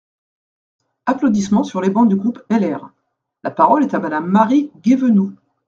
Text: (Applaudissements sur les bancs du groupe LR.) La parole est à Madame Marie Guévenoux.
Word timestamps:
(Applaudissements 1.05 1.63
sur 1.63 1.79
les 1.79 1.91
bancs 1.91 2.09
du 2.09 2.15
groupe 2.15 2.41
LR.) 2.49 2.91
La 3.43 3.51
parole 3.51 3.83
est 3.83 3.93
à 3.93 3.99
Madame 3.99 4.25
Marie 4.25 4.71
Guévenoux. 4.81 5.35